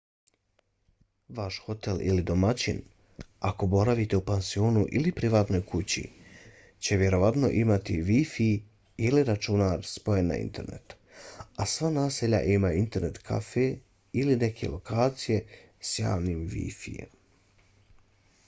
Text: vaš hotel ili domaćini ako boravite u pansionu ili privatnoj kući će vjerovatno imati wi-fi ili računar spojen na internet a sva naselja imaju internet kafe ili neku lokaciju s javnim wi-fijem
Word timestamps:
vaš 1.39 1.57
hotel 1.65 1.99
ili 2.11 2.21
domaćini 2.29 3.25
ako 3.49 3.67
boravite 3.73 4.17
u 4.19 4.23
pansionu 4.29 4.85
ili 4.99 5.11
privatnoj 5.19 5.61
kući 5.73 6.03
će 6.87 6.97
vjerovatno 7.03 7.51
imati 7.65 7.99
wi-fi 8.09 8.47
ili 9.09 9.23
računar 9.29 9.85
spojen 9.91 10.27
na 10.27 10.39
internet 10.47 10.97
a 11.55 11.65
sva 11.77 11.93
naselja 12.01 12.41
imaju 12.57 12.79
internet 12.87 13.21
kafe 13.31 13.67
ili 14.23 14.41
neku 14.47 14.71
lokaciju 14.71 15.39
s 15.91 15.99
javnim 15.99 16.45
wi-fijem 16.55 17.15